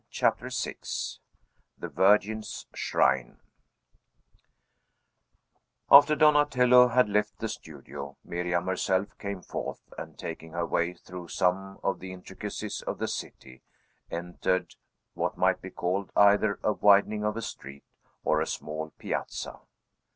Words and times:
CHAPTER 0.09 0.49
VI 0.49 0.77
THE 1.77 1.87
VIRGIN'S 1.87 2.65
SHRINE 2.73 3.39
After 5.91 6.15
Donatello 6.15 6.87
had 6.87 7.07
left 7.07 7.37
the 7.37 7.47
studio, 7.47 8.17
Miriam 8.23 8.65
herself 8.65 9.15
came 9.19 9.43
forth, 9.43 9.93
and 9.99 10.17
taking 10.17 10.53
her 10.53 10.65
way 10.65 10.95
through 10.95 11.27
some 11.27 11.77
of 11.83 11.99
the 11.99 12.13
intricacies 12.13 12.81
of 12.81 12.97
the 12.97 13.07
city, 13.07 13.61
entered 14.09 14.73
what 15.13 15.37
might 15.37 15.61
be 15.61 15.69
called 15.69 16.11
either 16.15 16.59
a 16.63 16.73
widening 16.73 17.23
of 17.23 17.37
a 17.37 17.43
street, 17.43 17.83
or 18.23 18.41
a 18.41 18.47
small 18.47 18.89
piazza. 18.97 19.59